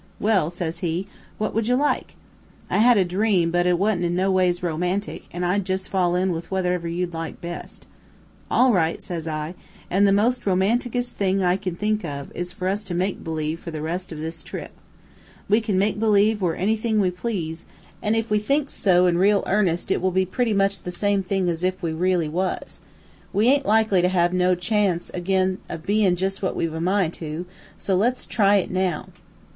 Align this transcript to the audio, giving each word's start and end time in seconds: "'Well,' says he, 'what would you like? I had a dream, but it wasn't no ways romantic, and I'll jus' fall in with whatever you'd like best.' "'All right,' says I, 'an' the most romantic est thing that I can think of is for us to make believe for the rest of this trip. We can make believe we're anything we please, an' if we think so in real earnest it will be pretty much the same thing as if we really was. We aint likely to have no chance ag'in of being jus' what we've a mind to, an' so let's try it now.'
"'Well,' 0.19 0.49
says 0.49 0.79
he, 0.79 1.05
'what 1.37 1.53
would 1.53 1.67
you 1.67 1.75
like? 1.75 2.15
I 2.71 2.79
had 2.79 2.97
a 2.97 3.05
dream, 3.05 3.51
but 3.51 3.67
it 3.67 3.77
wasn't 3.77 4.09
no 4.13 4.31
ways 4.31 4.63
romantic, 4.63 5.25
and 5.31 5.45
I'll 5.45 5.59
jus' 5.59 5.85
fall 5.85 6.15
in 6.15 6.31
with 6.31 6.49
whatever 6.49 6.87
you'd 6.87 7.13
like 7.13 7.39
best.' 7.39 7.85
"'All 8.49 8.71
right,' 8.73 9.03
says 9.03 9.27
I, 9.27 9.53
'an' 9.91 10.05
the 10.05 10.11
most 10.11 10.47
romantic 10.47 10.95
est 10.95 11.19
thing 11.19 11.37
that 11.37 11.47
I 11.49 11.55
can 11.55 11.75
think 11.75 12.03
of 12.03 12.31
is 12.33 12.51
for 12.51 12.67
us 12.67 12.83
to 12.85 12.95
make 12.95 13.23
believe 13.23 13.59
for 13.59 13.69
the 13.69 13.83
rest 13.83 14.11
of 14.11 14.17
this 14.17 14.41
trip. 14.41 14.71
We 15.47 15.61
can 15.61 15.77
make 15.77 15.99
believe 15.99 16.41
we're 16.41 16.55
anything 16.55 16.99
we 16.99 17.11
please, 17.11 17.67
an' 18.01 18.15
if 18.15 18.31
we 18.31 18.39
think 18.39 18.71
so 18.71 19.05
in 19.05 19.19
real 19.19 19.43
earnest 19.45 19.91
it 19.91 20.01
will 20.01 20.09
be 20.09 20.25
pretty 20.25 20.53
much 20.53 20.79
the 20.81 20.89
same 20.89 21.21
thing 21.21 21.47
as 21.47 21.63
if 21.63 21.83
we 21.83 21.93
really 21.93 22.27
was. 22.27 22.81
We 23.31 23.49
aint 23.49 23.67
likely 23.67 24.01
to 24.01 24.09
have 24.09 24.33
no 24.33 24.55
chance 24.55 25.11
ag'in 25.13 25.59
of 25.69 25.85
being 25.85 26.15
jus' 26.15 26.41
what 26.41 26.55
we've 26.55 26.73
a 26.73 26.81
mind 26.81 27.13
to, 27.21 27.27
an' 27.45 27.45
so 27.77 27.95
let's 27.95 28.25
try 28.25 28.55
it 28.55 28.71
now.' 28.71 29.09